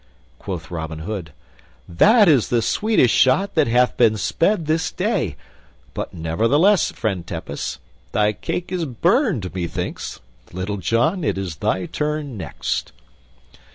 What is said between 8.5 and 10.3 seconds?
is burned, methinks.